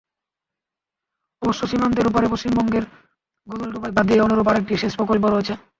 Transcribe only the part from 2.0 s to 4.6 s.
ওপারে পশ্চিমবঙ্গের গজলডোবায় বাঁধ দিয়ে অনুরূপ